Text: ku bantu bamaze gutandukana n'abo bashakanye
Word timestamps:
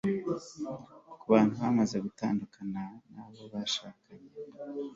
ku 1.19 1.25
bantu 1.33 1.53
bamaze 1.63 1.95
gutandukana 2.05 2.81
n'abo 3.13 3.41
bashakanye 3.53 4.31